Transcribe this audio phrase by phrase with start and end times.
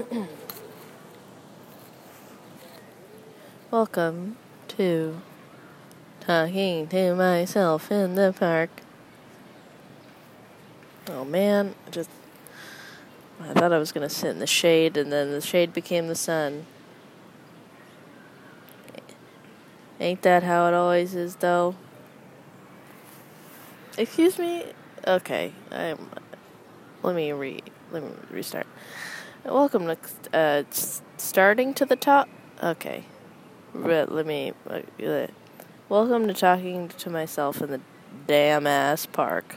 [3.70, 4.36] Welcome
[4.68, 5.20] to
[6.20, 8.70] Talking to Myself in the Park.
[11.08, 12.08] Oh man, I just.
[13.40, 16.14] I thought I was to sit in the shade, and then the shade became the
[16.14, 16.66] sun.
[19.98, 21.74] Ain't that how it always is, though?
[23.98, 24.64] Excuse me?
[25.06, 26.08] Okay, I'm.
[27.02, 27.60] Let me re.
[27.92, 28.66] Let me restart.
[29.44, 29.96] Welcome to
[30.36, 30.64] uh,
[31.16, 32.28] starting to the top.
[32.62, 33.04] Okay,
[33.72, 34.52] let me.
[34.68, 35.28] Uh,
[35.88, 37.80] welcome to talking to myself in the
[38.26, 39.56] damn ass park.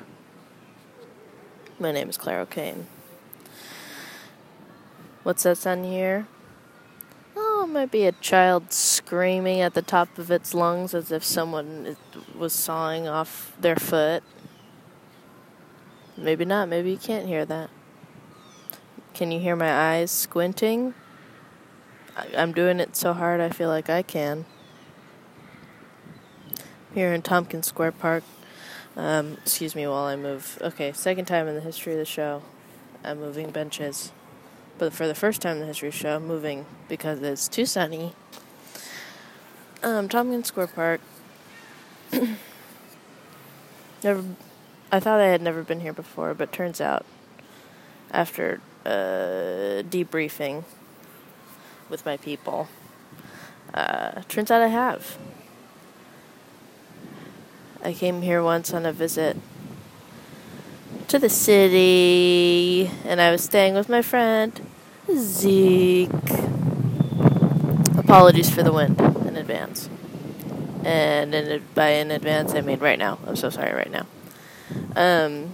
[1.79, 2.87] My name is Claire O'Kane.
[5.23, 6.27] What's that sound here?
[7.35, 11.25] Oh, it might be a child screaming at the top of its lungs as if
[11.25, 11.97] someone
[12.37, 14.23] was sawing off their foot.
[16.15, 16.69] Maybe not.
[16.69, 17.69] Maybe you can't hear that.
[19.13, 20.95] Can you hear my eyes squinting?
[22.35, 24.45] I'm doing it so hard I feel like I can.
[26.95, 28.23] Here in Tompkins Square Park.
[28.97, 30.57] Um, excuse me while I move.
[30.61, 32.41] Okay, second time in the history of the show,
[33.03, 34.11] I'm moving benches.
[34.79, 37.47] But for the first time in the history of the show, I'm moving because it's
[37.47, 38.13] too sunny.
[39.83, 41.01] Um, Tompkins Square Park.
[44.03, 44.23] never,
[44.91, 47.05] I thought I had never been here before, but turns out,
[48.11, 50.63] after uh, debriefing
[51.89, 52.67] with my people.
[53.73, 55.17] Uh, turns out I have.
[57.83, 59.37] I came here once on a visit
[61.07, 64.59] to the city, and I was staying with my friend
[65.13, 66.09] Zeke.
[67.97, 69.89] Apologies for the wind in advance.
[70.85, 73.19] And in, by in advance, I mean right now.
[73.27, 74.05] I'm so sorry, right now.
[74.95, 75.51] Um,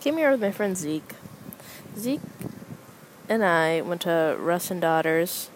[0.00, 1.14] came here with my friend Zeke.
[1.98, 2.20] Zeke
[3.28, 5.50] and I went to Russ and Daughters.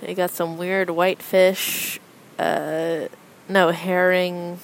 [0.00, 1.98] They got some weird white fish,
[2.38, 3.08] uh,
[3.48, 4.58] no herring.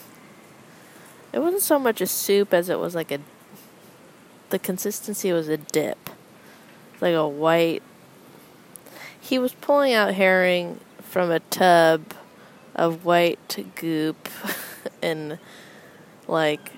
[1.33, 3.21] It wasn't so much a soup as it was like a.
[4.51, 6.11] The consistency was a dip,
[7.01, 7.83] like a white.
[9.19, 12.13] He was pulling out herring from a tub
[12.75, 14.29] of white goop
[15.03, 15.39] and
[16.29, 16.73] like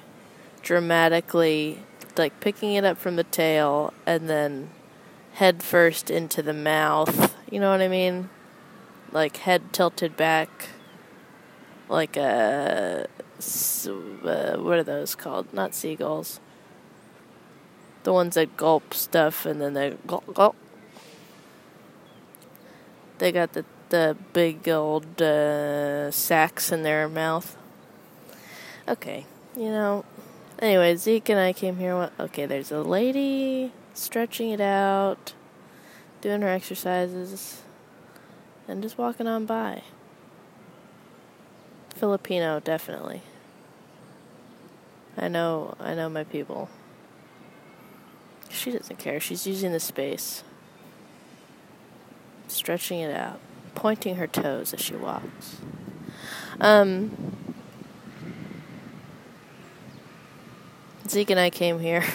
[0.63, 1.81] dramatically
[2.19, 4.71] like picking it up from the tail and then
[5.35, 7.35] head first into the mouth.
[7.51, 8.29] You know what I mean?
[9.11, 10.69] Like head tilted back,
[11.89, 15.53] like a uh, what are those called?
[15.53, 16.41] Not seagulls.
[18.05, 20.57] The ones that gulp stuff and then they gulp gulp.
[23.19, 27.57] They got the the big old uh, sacks in their mouth.
[28.89, 30.05] Okay, you know,
[30.63, 32.09] Anyway, Zeke and I came here.
[32.21, 35.33] Okay, there's a lady stretching it out,
[36.21, 37.63] doing her exercises,
[38.69, 39.83] and just walking on by.
[41.97, 43.23] Filipino, definitely.
[45.17, 46.71] I know, I know my people.
[48.49, 49.19] She doesn't care.
[49.19, 50.45] She's using the space,
[52.47, 53.41] stretching it out,
[53.75, 55.57] pointing her toes as she walks.
[56.61, 57.42] Um,
[61.13, 62.07] Zeke and I came here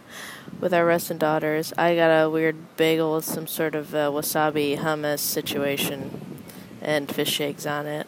[0.60, 1.74] with our and daughters.
[1.76, 6.40] I got a weird bagel with some sort of uh, wasabi hummus situation
[6.80, 8.06] and fish shakes on it.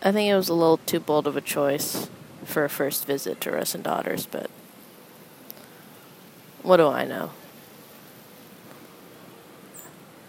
[0.00, 2.08] I think it was a little too bold of a choice
[2.44, 4.48] for a first visit to and Daughters, but
[6.62, 7.32] what do I know?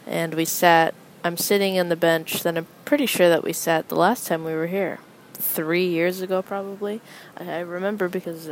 [0.07, 3.89] And we sat, I'm sitting on the bench that I'm pretty sure that we sat
[3.89, 4.97] the last time we were here
[5.33, 7.01] three years ago, probably.
[7.37, 8.49] I, remember because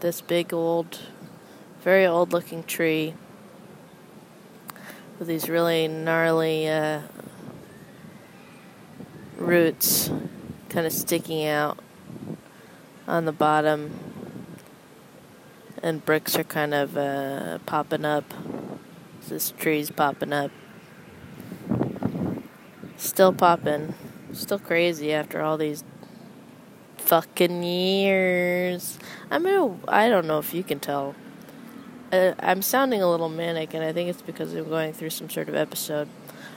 [0.00, 0.98] this big old,
[1.82, 3.14] very old looking tree
[5.18, 7.02] with these really gnarly uh,
[9.36, 10.10] roots
[10.68, 11.78] kind of sticking out
[13.06, 13.92] on the bottom,
[15.82, 18.24] and bricks are kind of uh, popping up.
[19.28, 20.50] This tree's popping up.
[22.96, 23.94] Still popping.
[24.32, 25.84] Still crazy after all these
[27.12, 28.98] fucking years.
[29.30, 31.14] I'm gonna, I don't know if you can tell.
[32.10, 35.28] Uh, I'm sounding a little manic, and I think it's because I'm going through some
[35.28, 36.08] sort of episode.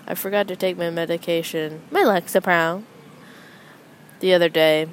[0.08, 2.84] I forgot to take my medication, my Lexapro,
[4.22, 4.88] the other day.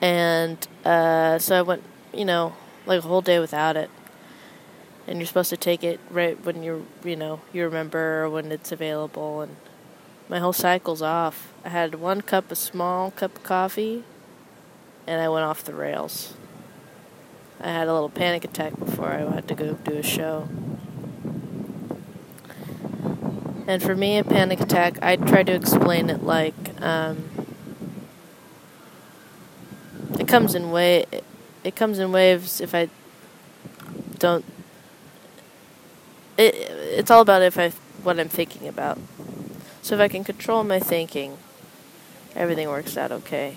[0.00, 1.82] And uh, so I went,
[2.14, 2.54] you know,
[2.86, 3.90] like a whole day without it.
[5.08, 6.82] And you're supposed to take it right when you're.
[7.02, 9.56] you know, you remember when it's available and
[10.30, 11.52] my whole cycle's off.
[11.64, 14.04] I had one cup, a small cup of coffee,
[15.04, 16.34] and I went off the rails.
[17.60, 20.48] I had a little panic attack before I had to go do a show.
[23.66, 27.28] And for me, a panic attack, I try to explain it like um,
[30.18, 31.06] it comes in way
[31.64, 32.88] it comes in waves if I
[34.18, 34.44] don't.
[36.38, 37.70] It it's all about if I
[38.02, 38.98] what I'm thinking about.
[39.90, 41.36] So if I can control my thinking,
[42.36, 43.56] everything works out okay.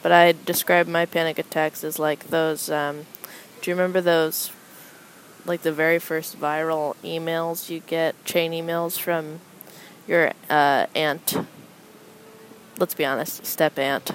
[0.00, 2.70] But I describe my panic attacks as like those.
[2.70, 3.06] Um,
[3.60, 4.52] do you remember those?
[5.44, 9.40] Like the very first viral emails you get, chain emails from
[10.06, 11.34] your uh, aunt.
[12.78, 14.12] Let's be honest, step aunt.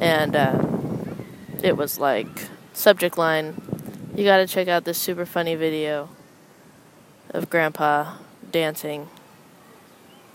[0.00, 0.60] And uh,
[1.62, 3.62] it was like subject line
[4.16, 6.08] you gotta check out this super funny video
[7.32, 8.16] of Grandpa
[8.50, 9.08] dancing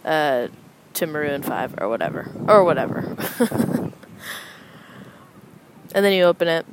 [0.06, 0.48] uh,
[0.94, 2.32] to Maroon 5 or whatever.
[2.48, 3.18] Or whatever.
[5.94, 6.66] and then you open it.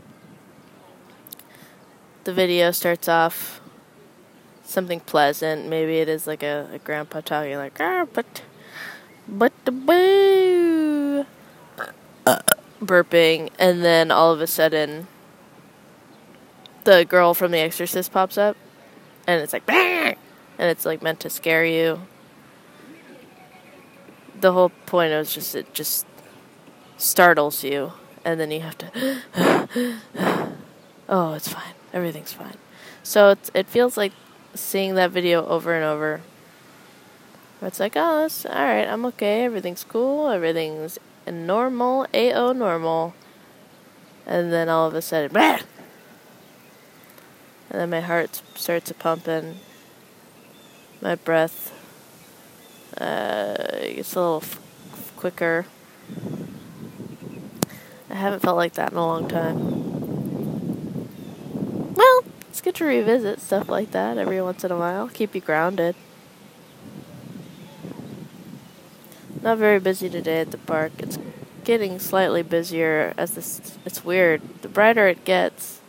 [2.25, 3.61] The video starts off
[4.63, 5.69] something pleasant.
[5.69, 8.43] Maybe it is like a, a grandpa talking like, ah, but,
[9.27, 11.27] but the boo.
[12.25, 12.39] Uh,
[12.81, 15.09] burping, and then all of a sudden,
[16.85, 18.57] the girl from The Exorcist pops up,
[19.27, 20.17] and it's like, Bang!
[20.59, 22.03] and it's like meant to scare you.
[24.43, 26.05] The whole point is just it just
[26.99, 27.93] startles you,
[28.25, 29.23] and then you have to.
[31.09, 31.75] oh, it's fine.
[31.93, 32.57] Everything's fine.
[33.05, 34.13] So it's, it feels like
[34.55, 36.23] seeing that video over and over.
[37.61, 38.87] It's like, oh, all right.
[38.87, 39.45] I'm okay.
[39.45, 40.29] Everything's cool.
[40.29, 40.99] Everything's
[41.31, 43.15] normal, AO normal.
[44.27, 45.59] And then all of a sudden, Bah!
[47.71, 49.61] and then my heart starts to pump and
[51.01, 51.72] my breath
[52.99, 53.55] uh,
[53.95, 55.67] gets a little f- quicker.
[58.11, 59.83] I haven't felt like that in a long time.
[61.95, 65.09] Well, it's good to revisit stuff like that every once in a while.
[65.09, 65.95] Keep you grounded.
[69.41, 70.93] Not very busy today at the park.
[70.99, 71.19] It's
[71.65, 73.79] getting slightly busier as this.
[73.85, 74.43] It's weird.
[74.63, 75.81] The brighter it gets,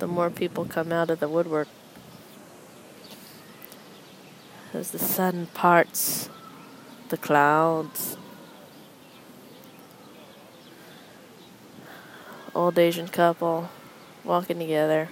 [0.00, 1.68] the more people come out of the woodwork.
[4.74, 6.28] As the sun parts
[7.10, 8.16] the clouds.
[12.54, 13.68] Old Asian couple
[14.24, 15.08] walking together.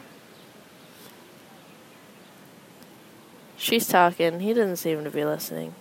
[3.56, 4.40] She's talking.
[4.40, 5.74] He doesn't seem to be listening.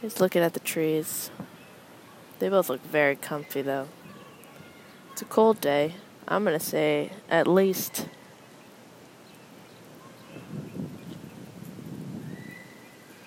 [0.00, 1.30] He's looking at the trees.
[2.38, 3.88] They both look very comfy though.
[5.12, 5.94] It's a cold day.
[6.26, 8.08] I'm gonna say at least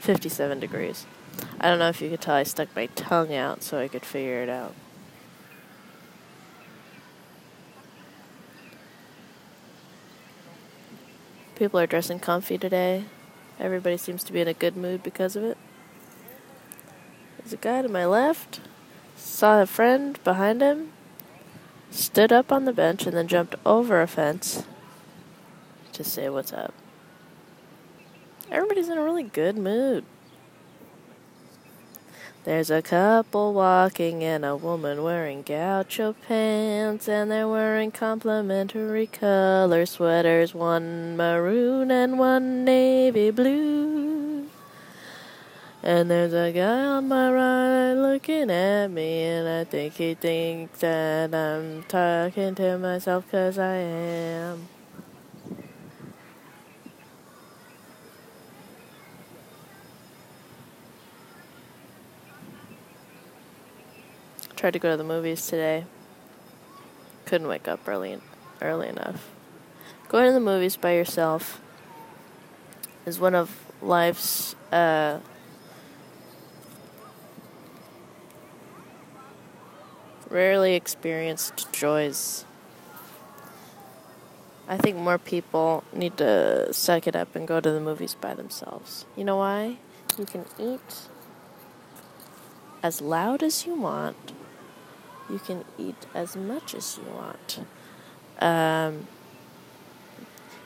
[0.07, 1.05] fifty-seven degrees.
[1.59, 4.05] I don't know if you could tell I stuck my tongue out so I could
[4.05, 4.73] figure it out.
[11.55, 13.03] People are dressing comfy today.
[13.59, 15.57] Everybody seems to be in a good mood because of it.
[17.39, 18.61] There's a guy to my left.
[19.17, 20.93] Saw a friend behind him.
[21.91, 24.63] Stood up on the bench and then jumped over a fence
[25.91, 26.73] to say what's up.
[28.51, 30.05] Everybody's in a really good mood.
[32.45, 39.85] There's a couple walking and a woman wearing gaucho pants, and they're wearing complementary color
[39.85, 44.47] sweaters one maroon and one navy blue.
[45.83, 50.79] And there's a guy on my right looking at me, and I think he thinks
[50.79, 54.76] that I'm talking to myself because I am.
[64.57, 65.85] Tried to go to the movies today.
[67.25, 68.19] Couldn't wake up early
[68.59, 69.29] early enough.
[70.09, 71.61] Going to the movies by yourself
[73.05, 75.19] is one of life's uh,
[80.27, 82.43] rarely experienced joys.
[84.67, 88.33] I think more people need to suck it up and go to the movies by
[88.33, 89.05] themselves.
[89.15, 89.77] You know why?
[90.17, 91.07] You can eat
[92.81, 94.33] as loud as you want.
[95.29, 97.59] You can eat as much as you want.
[98.39, 99.07] Um,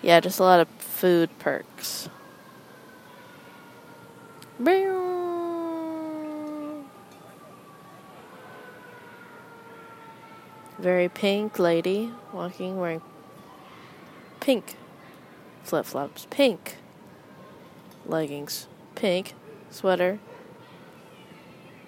[0.01, 2.09] yeah, just a lot of food perks.
[10.81, 13.01] very pink lady walking wearing
[14.39, 14.75] pink
[15.63, 16.77] flip flops, pink
[18.05, 19.35] leggings, pink
[19.69, 20.19] sweater,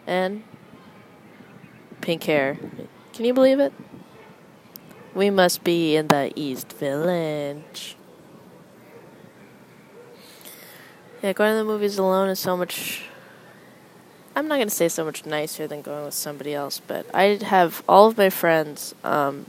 [0.06, 0.44] and
[2.04, 2.58] pink hair.
[3.14, 3.72] Can you believe it?
[5.16, 7.96] We must be in the East Village.
[11.22, 13.06] Yeah, going to the movies alone is so much.
[14.36, 17.40] I'm not going to say so much nicer than going with somebody else, but I
[17.42, 19.46] have all of my friends um,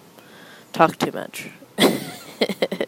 [0.73, 1.51] talk too much.
[1.79, 2.87] and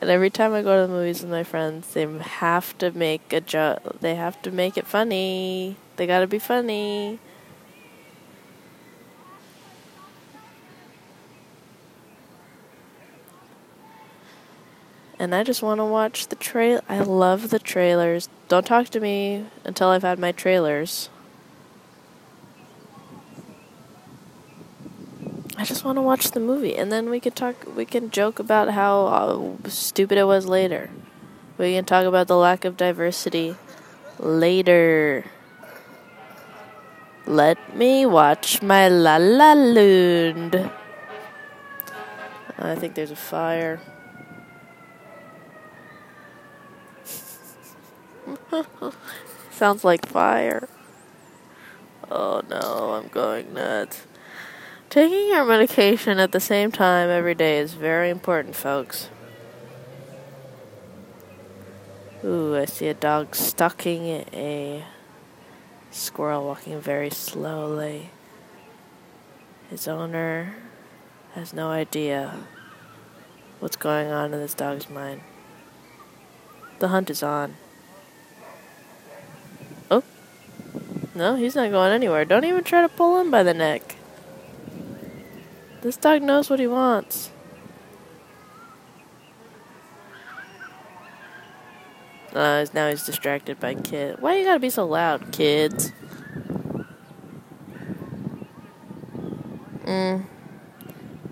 [0.00, 3.40] every time I go to the movies with my friends, they have to make a
[3.40, 3.98] joke.
[4.00, 5.74] They have to make it funny.
[5.96, 7.18] They got to be funny.
[15.22, 16.80] And I just want to watch the trail.
[16.88, 18.28] I love the trailers.
[18.48, 21.10] Don't talk to me until I've had my trailers.
[25.56, 27.54] I just want to watch the movie, and then we could talk.
[27.76, 30.90] We can joke about how uh, stupid it was later.
[31.56, 33.54] We can talk about the lack of diversity
[34.18, 35.26] later.
[37.28, 40.68] Let me watch my La La Land.
[42.58, 43.78] I think there's a fire.
[49.50, 50.68] Sounds like fire.
[52.10, 54.06] Oh no, I'm going nuts.
[54.90, 59.08] Taking your medication at the same time every day is very important, folks.
[62.24, 64.84] Ooh, I see a dog stalking a
[65.90, 68.10] squirrel walking very slowly.
[69.70, 70.54] His owner
[71.34, 72.36] has no idea
[73.58, 75.22] what's going on in this dog's mind.
[76.78, 77.54] The hunt is on.
[81.14, 82.24] No, he's not going anywhere.
[82.24, 83.96] Don't even try to pull him by the neck.
[85.82, 87.30] This dog knows what he wants.
[92.32, 94.16] Uh, now he's distracted by kid.
[94.20, 95.92] Why you gotta be so loud, kids?
[99.84, 100.24] Mm.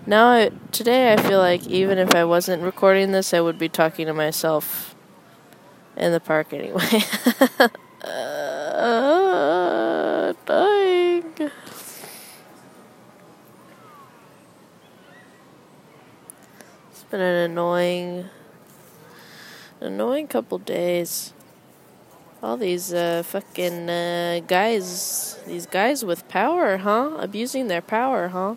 [0.05, 3.69] Now, I, today I feel like even if I wasn't recording this, I would be
[3.69, 4.95] talking to myself
[5.95, 7.01] in the park anyway.
[8.03, 11.23] uh, dying.
[16.91, 18.29] It's been an annoying,
[19.81, 21.33] annoying couple days.
[22.41, 27.17] All these uh, fucking uh, guys, these guys with power, huh?
[27.19, 28.55] Abusing their power, huh?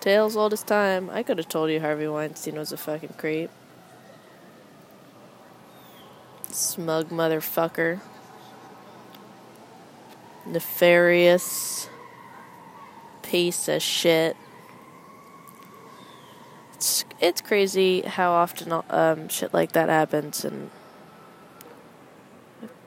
[0.00, 1.10] Tales all this time.
[1.10, 3.50] I could have told you Harvey Weinstein was a fucking creep.
[6.50, 8.00] Smug motherfucker.
[10.46, 11.90] Nefarious
[13.22, 14.34] piece of shit.
[16.88, 20.70] It's it's crazy how often um, shit like that happens, and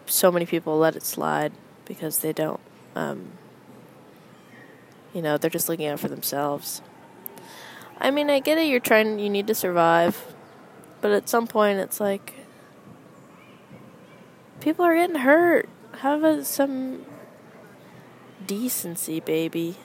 [0.05, 1.53] so many people let it slide
[1.85, 2.59] because they don't.
[2.95, 3.33] Um,
[5.13, 6.81] you know, they're just looking out for themselves.
[7.99, 8.67] I mean, I get it.
[8.67, 9.19] You're trying.
[9.19, 10.33] You need to survive,
[11.01, 12.33] but at some point, it's like
[14.61, 15.67] People are getting hurt.
[15.97, 17.03] Have some
[18.45, 19.77] decency, baby.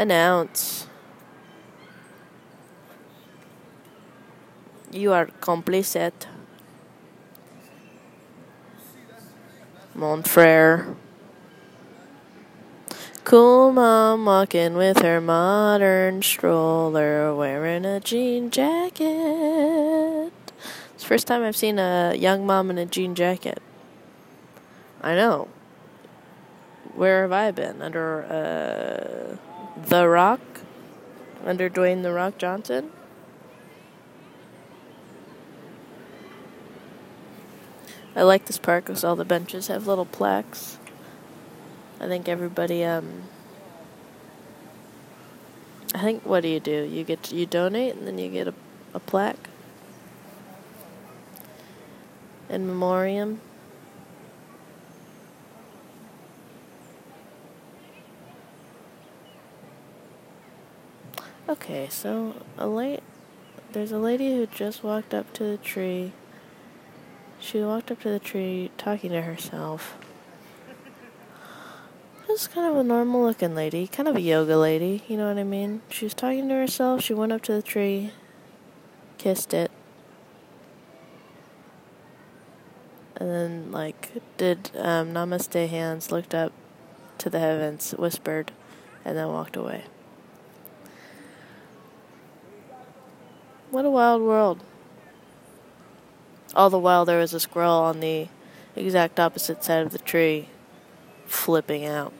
[0.00, 0.86] Announce.
[4.90, 6.24] You are complicit.
[9.94, 10.96] Mon frere.
[13.24, 20.32] Cool mom walking with her modern stroller, wearing a jean jacket.
[20.94, 23.60] It's first time I've seen a young mom in a jean jacket.
[25.02, 25.48] I know.
[26.94, 27.82] Where have I been?
[27.82, 29.49] Under uh,
[29.86, 30.40] The Rock?
[31.44, 32.92] Under Dwayne The Rock Johnson?
[38.14, 40.78] I like this park because all the benches have little plaques.
[42.00, 43.22] I think everybody, um,
[45.94, 46.82] I think what do you do?
[46.82, 48.54] You get to, you donate and then you get a,
[48.92, 49.48] a plaque
[52.48, 53.40] in memoriam.
[61.62, 63.02] Okay, so a late
[63.72, 66.12] there's a lady who just walked up to the tree.
[67.38, 69.98] She walked up to the tree talking to herself.
[72.26, 75.38] Just kind of a normal looking lady, kind of a yoga lady, you know what
[75.38, 75.82] I mean?
[75.90, 78.12] She was talking to herself, she went up to the tree,
[79.18, 79.70] kissed it,
[83.16, 86.52] and then like did um, namaste hands, looked up
[87.18, 88.50] to the heavens, whispered,
[89.04, 89.84] and then walked away.
[93.70, 94.64] What a wild world.
[96.56, 98.26] All the while there was a squirrel on the
[98.74, 100.48] exact opposite side of the tree,
[101.26, 102.12] flipping out.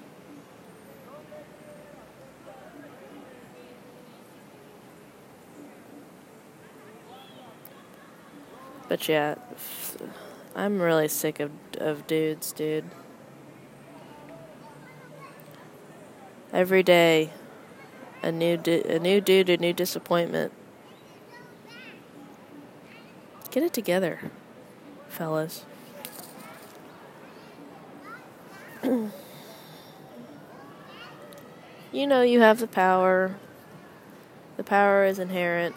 [8.89, 9.35] But yeah,
[10.55, 12.85] I'm really sick of of dudes, dude.
[16.53, 17.31] Every day,
[18.23, 20.53] a new du- a new dude, a new disappointment.
[23.51, 24.31] Get it together,
[25.09, 25.65] fellas.
[28.85, 29.11] you
[31.93, 33.35] know you have the power.
[34.57, 35.75] The power is inherent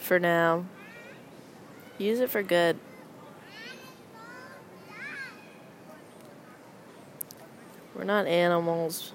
[0.00, 0.64] for now.
[1.98, 2.78] Use it for good.
[7.94, 9.12] We're not animals,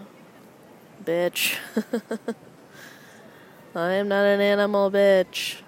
[1.03, 1.57] bitch.
[3.75, 5.61] I am not an animal, bitch.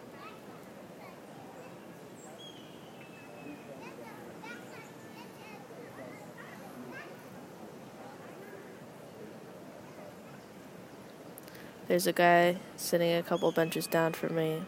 [11.89, 14.61] There's a guy sitting a couple benches down from me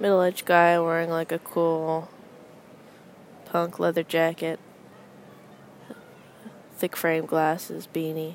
[0.00, 2.08] middle aged guy wearing like a cool
[3.44, 4.58] punk leather jacket,
[6.76, 8.34] thick frame glasses, beanie.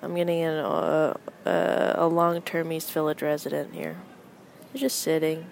[0.00, 3.96] I'm getting in uh, uh, a, a, a long term East Village resident here.
[4.74, 5.46] Just sitting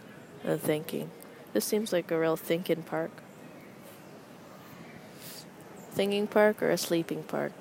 [0.44, 1.10] and thinking.
[1.52, 3.10] This seems like a real thinking park.
[5.90, 7.52] Thinking park or a sleeping park?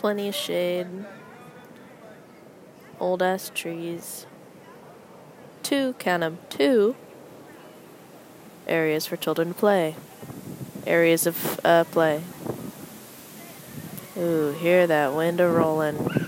[0.00, 0.86] Plenty of shade.
[2.98, 4.24] Old ass trees.
[5.62, 6.96] Two, count 'em, two
[8.66, 9.96] areas for children to play.
[10.86, 12.22] Areas of uh, play.
[14.16, 16.19] Ooh, hear that window rolling.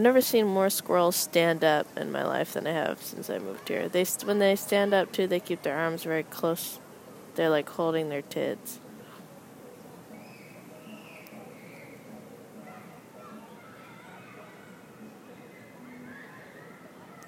[0.00, 3.38] I've never seen more squirrels stand up in my life than I have since I
[3.38, 3.86] moved here.
[3.86, 6.80] They when they stand up too, they keep their arms very close.
[7.34, 8.80] They're like holding their tits.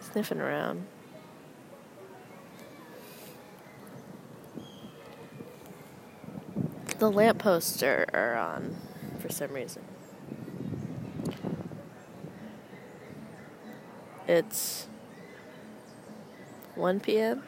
[0.00, 0.87] Sniffing around.
[6.98, 8.78] The lampposts are, are on
[9.20, 9.91] for some reason.
[14.33, 14.88] It's
[16.75, 17.42] 1 p.m.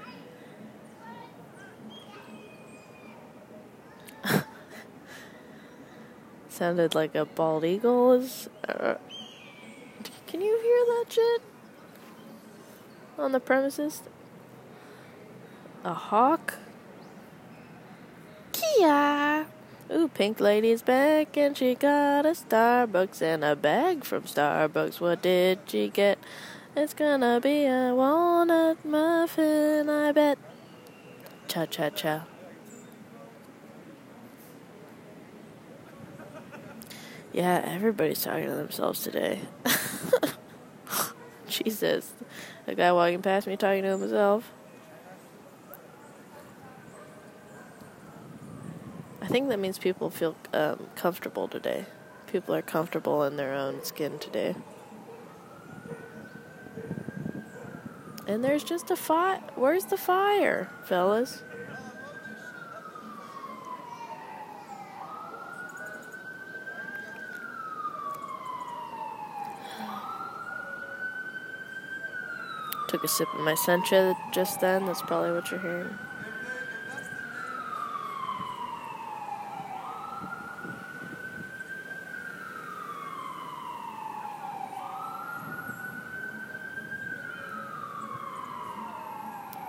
[6.51, 8.51] Sounded like a bald eagle is.
[8.69, 8.97] Uh,
[10.27, 11.41] can you hear that shit?
[13.17, 14.03] On the premises?
[15.85, 16.59] A hawk?
[18.53, 19.47] Kia!
[19.91, 25.01] Ooh, Pink Lady's back and she got a Starbucks and a bag from Starbucks.
[25.01, 26.19] What did she get?
[26.77, 30.39] It's gonna be a walnut muffin, I bet.
[31.47, 32.25] Cha cha cha.
[37.33, 39.43] Yeah, everybody's talking to themselves today.
[41.49, 42.13] Jesus.
[42.67, 44.51] A guy walking past me talking to himself.
[49.23, 51.87] I think that means people feel um, comfortable today.
[52.27, 54.57] People are comfortable in their own skin today.
[58.27, 59.41] And there's just a fire.
[59.55, 61.43] Where's the fire, fellas?
[72.89, 74.87] Took a sip of my sencha just then.
[74.87, 75.99] That's probably what you're hearing.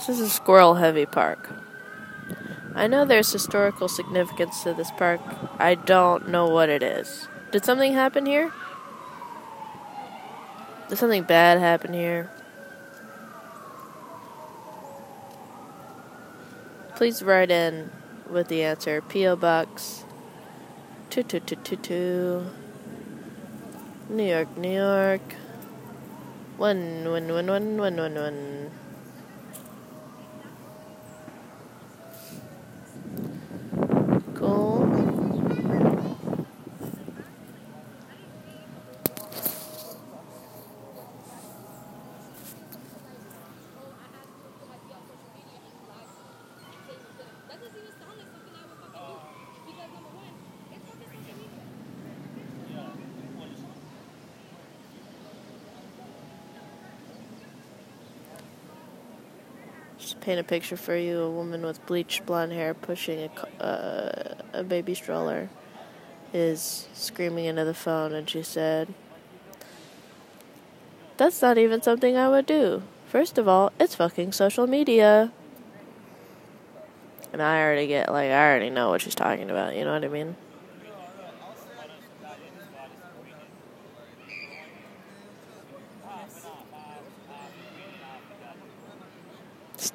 [0.05, 1.49] This is a squirrel heavy park.
[2.75, 5.19] I know there's historical significance to this park.
[5.57, 7.27] I don't know what it is.
[7.51, 8.53] Did something happen here?
[10.89, 12.29] Did something bad happen here?
[16.95, 17.89] Please write in
[18.29, 19.01] with the answer.
[19.01, 19.35] P.O.
[19.37, 20.05] Box
[21.09, 22.45] 2222
[24.09, 25.33] New York, New York.
[26.57, 28.71] One, one, one, one, one, one, one.
[59.97, 64.33] Just paint a picture for you a woman with bleached blonde hair pushing a, uh,
[64.53, 65.49] a baby stroller
[66.33, 68.91] is screaming into the phone, and she said,
[71.17, 72.81] That's not even something I would do.
[73.07, 75.31] First of all, it's fucking social media.
[77.31, 80.03] And I already get, like, I already know what she's talking about, you know what
[80.03, 80.35] I mean?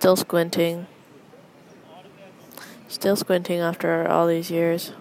[0.00, 0.86] Still squinting.
[2.88, 4.94] Still squinting after all these years.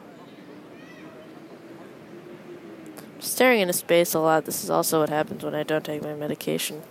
[3.17, 4.43] Staring into space a lot.
[4.43, 6.81] This is also what happens when I don't take my medication.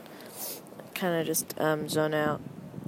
[0.95, 2.41] Kind of just um, zone out.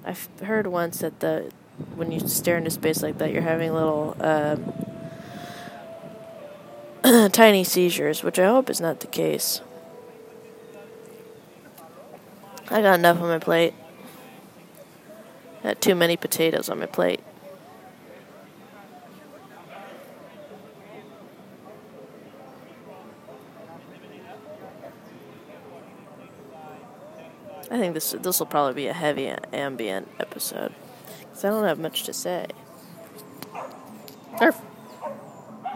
[0.07, 1.53] I've heard once that the
[1.97, 4.73] when you stare into space like that, you're having little um,
[7.31, 9.61] tiny seizures, which I hope is not the case.
[12.71, 13.75] I got enough on my plate.
[15.71, 17.21] Got too many potatoes on my plate.
[27.71, 30.75] I think this this will probably be a heavy ambient episode
[31.21, 32.47] because I don't have much to say.
[34.41, 34.53] Or,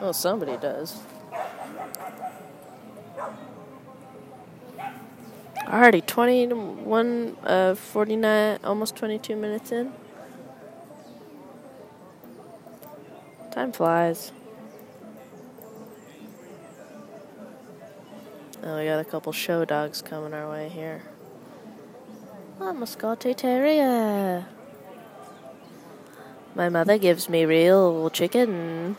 [0.01, 0.99] well, somebody does.
[5.75, 9.93] Already 21, uh, 49, almost 22 minutes in.
[13.51, 14.31] Time flies.
[18.63, 21.03] Oh, we got a couple show dogs coming our way here.
[22.61, 24.47] A Scotty Terrier.
[26.55, 28.95] My mother gives me real chicken.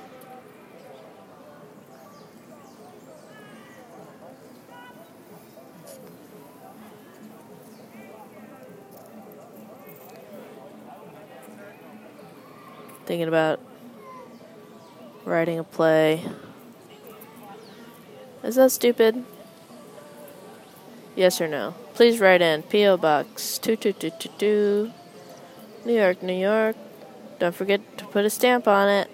[13.06, 13.60] Thinking about
[15.26, 16.24] writing a play.
[18.44, 19.24] Is that stupid?
[21.16, 21.76] Yes or no?
[21.94, 22.98] Please write in P.O.
[22.98, 24.92] Box 22222,
[25.86, 26.76] New York, New York.
[27.40, 29.10] Don't forget to put a stamp on it.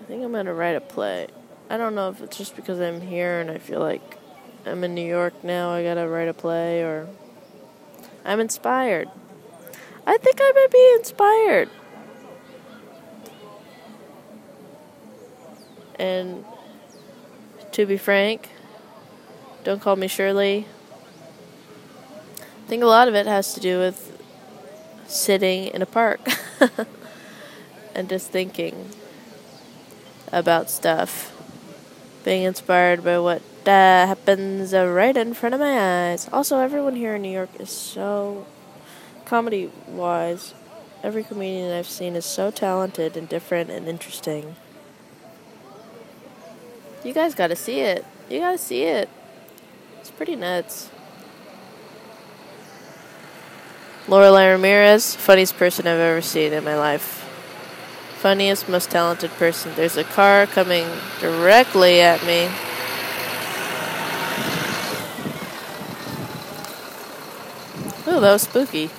[0.00, 1.28] I think I'm going to write a play.
[1.68, 4.18] I don't know if it's just because I'm here and I feel like
[4.64, 7.08] I'm in New York now, I gotta write a play, or
[8.24, 9.08] I'm inspired.
[10.06, 11.70] I think I might be inspired.
[15.98, 16.44] And
[17.72, 18.50] to be frank,
[19.64, 20.66] don't call me Shirley.
[22.40, 24.18] I think a lot of it has to do with
[25.06, 26.20] sitting in a park
[27.94, 28.90] and just thinking
[30.32, 31.28] about stuff.
[32.24, 36.28] Being inspired by what uh, happens right in front of my eyes.
[36.32, 38.46] Also, everyone here in New York is so
[39.24, 40.54] comedy wise,
[41.02, 44.56] every comedian I've seen is so talented and different and interesting.
[47.04, 48.04] You guys gotta see it.
[48.30, 49.08] You gotta see it.
[50.00, 50.90] It's pretty nuts.
[54.08, 57.20] Lorelei Ramirez, funniest person I've ever seen in my life.
[58.18, 59.72] Funniest, most talented person.
[59.74, 60.86] There's a car coming
[61.20, 62.48] directly at me.
[68.06, 68.90] Oh, that was spooky.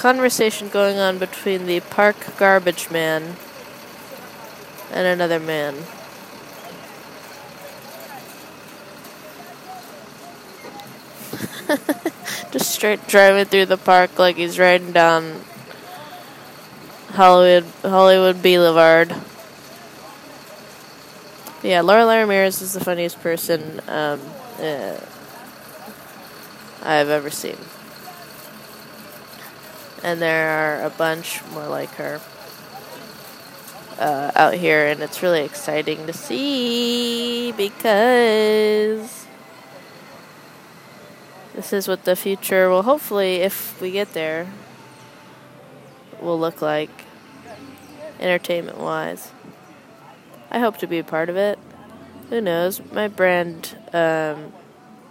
[0.00, 3.36] Conversation going on between the park garbage man
[4.90, 5.74] and another man.
[12.50, 15.42] Just straight driving through the park like he's riding down
[17.10, 19.14] Hollywood Hollywood Boulevard.
[21.62, 24.18] Yeah, Lorelei Ramirez is the funniest person um,
[24.58, 24.98] uh,
[26.82, 27.58] I've ever seen.
[30.02, 32.20] And there are a bunch more like her
[33.98, 39.26] uh, out here, and it's really exciting to see because
[41.54, 44.46] this is what the future will hopefully, if we get there,
[46.20, 46.90] will look like
[48.18, 49.32] entertainment wise.
[50.50, 51.58] I hope to be a part of it.
[52.28, 52.80] who knows?
[52.92, 54.52] My brand, um,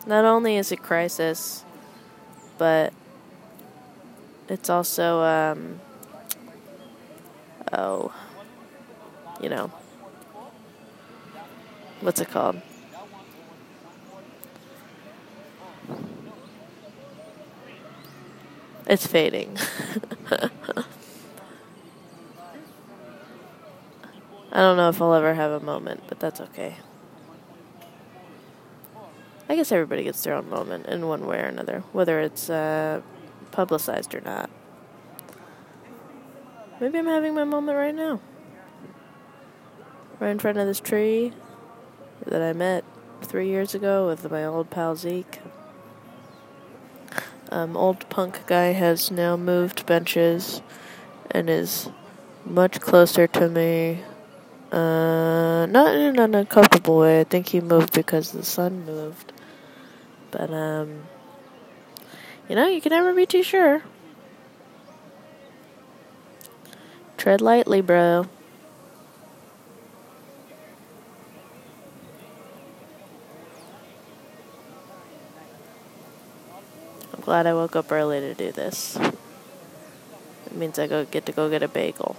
[0.05, 1.63] not only is a crisis,
[2.57, 2.93] but
[4.49, 5.79] it's also, um,
[7.71, 8.13] oh,
[9.41, 9.71] you know,
[12.01, 12.61] what's it called?
[18.87, 19.55] It's fading.
[24.51, 26.75] I don't know if I'll ever have a moment, but that's okay.
[29.47, 33.01] I guess everybody gets their own moment in one way or another, whether it's uh,
[33.51, 34.49] publicized or not.
[36.79, 38.21] Maybe I'm having my moment right now.
[40.19, 41.33] Right in front of this tree
[42.25, 42.83] that I met
[43.21, 45.39] three years ago with my old pal Zeke.
[47.51, 50.61] Um, old punk guy has now moved benches
[51.31, 51.89] and is
[52.45, 54.03] much closer to me.
[54.71, 57.21] Uh, not in an uncomfortable way.
[57.21, 59.33] I think he moved because the sun moved.
[60.31, 61.03] But, um,
[62.49, 63.83] you know, you can never be too sure.
[67.17, 68.25] Tread lightly, bro.
[77.13, 78.97] I'm glad I woke up early to do this.
[80.47, 82.15] It means I go get to go get a bagel.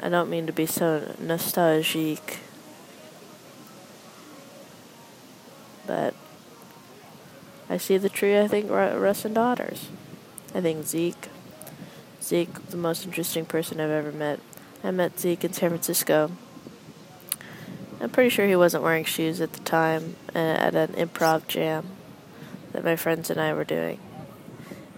[0.00, 2.40] I don't mean to be so nostalgic.
[7.72, 9.88] I see the tree, I think, Russ and Daughters.
[10.54, 11.30] I think Zeke.
[12.22, 14.40] Zeke, the most interesting person I've ever met.
[14.84, 16.32] I met Zeke in San Francisco.
[17.98, 21.86] I'm pretty sure he wasn't wearing shoes at the time uh, at an improv jam
[22.72, 23.98] that my friends and I were doing.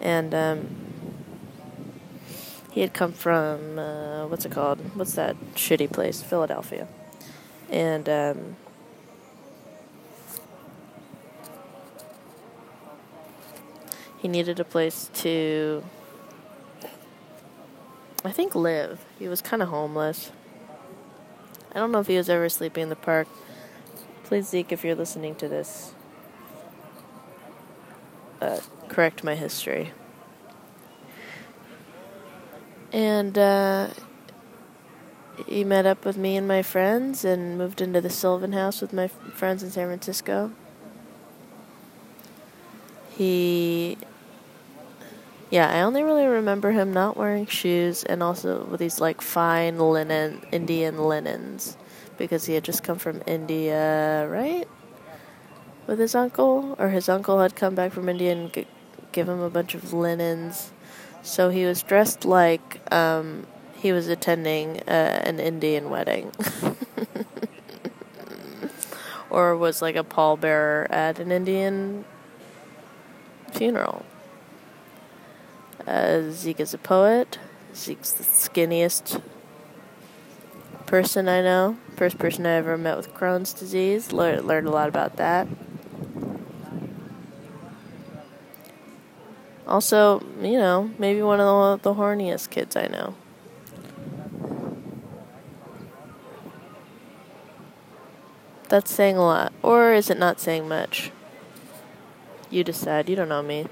[0.01, 0.77] And um,
[2.73, 4.81] he had come from, uh, what's it called?
[4.97, 6.23] What's that shitty place?
[6.23, 6.89] Philadelphia.
[7.71, 8.57] And um,
[14.25, 15.85] he needed a place to,
[18.25, 19.05] I think, live.
[19.19, 20.33] He was kind of homeless.
[21.75, 23.29] I don't know if he was ever sleeping in the park.
[24.23, 25.93] Please, Zeke, if you're listening to this,
[28.41, 29.93] uh, correct my history.
[32.95, 33.89] And uh,
[35.47, 38.95] he met up with me and my friends and moved into the Sylvan house with
[38.95, 40.51] my friends in San Francisco.
[43.11, 43.99] He,
[45.55, 49.79] yeah, I only really remember him not wearing shoes and also with these like fine
[49.79, 51.77] linen, Indian linens,
[52.19, 54.67] because he had just come from India, right?
[55.87, 58.67] with his uncle, or his uncle had come back from India and g-
[59.13, 60.73] give him a bunch of linens.
[61.23, 66.33] So he was dressed like um, he was attending uh, an Indian wedding.
[69.31, 72.05] or was like a pallbearer at an Indian
[73.53, 74.05] funeral.
[75.87, 77.39] Uh, Zeke is a poet.
[77.75, 79.21] Zeke's the skinniest
[80.87, 81.77] person I know.
[81.97, 84.13] First person I ever met with Crohn's disease.
[84.13, 85.47] Le- learned a lot about that.
[89.67, 93.15] Also, you know, maybe one of the, the horniest kids I know.
[98.69, 99.53] That's saying a lot.
[99.63, 101.11] Or is it not saying much?
[102.51, 103.09] You decide.
[103.09, 103.67] You don't know me.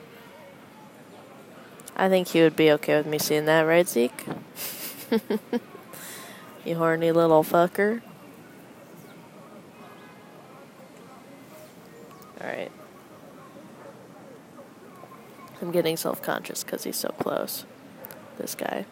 [1.97, 4.25] I think he would be okay with me seeing that, right, Zeke?
[6.65, 8.01] you horny little fucker.
[12.41, 12.73] Alright.
[15.61, 17.65] I'm getting self conscious because he's so close.
[18.39, 18.87] This guy.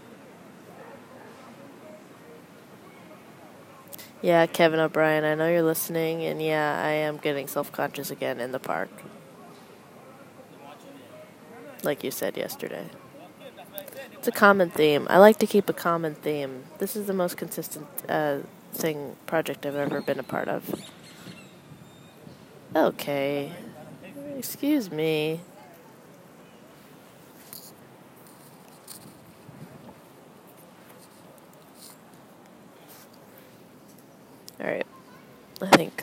[4.23, 8.39] Yeah, Kevin O'Brien, I know you're listening, and yeah, I am getting self conscious again
[8.39, 8.91] in the park.
[11.83, 12.87] Like you said yesterday.
[14.13, 15.07] It's a common theme.
[15.09, 16.65] I like to keep a common theme.
[16.79, 18.41] This is the most consistent uh,
[18.73, 20.75] thing, project I've ever been a part of.
[22.77, 23.53] Okay.
[24.37, 25.41] Excuse me.
[34.61, 34.87] Alright.
[35.63, 36.03] I think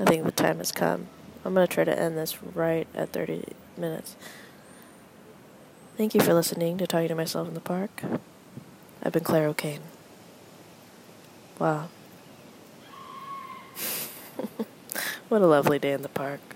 [0.00, 1.08] I think the time has come.
[1.44, 3.44] I'm gonna try to end this right at 30
[3.78, 4.16] minutes.
[5.96, 8.02] Thank you for listening to Talking to Myself in the Park.
[9.02, 9.80] I've been Claire O'Kane.
[11.58, 11.88] Wow.
[15.28, 16.55] what a lovely day in the park.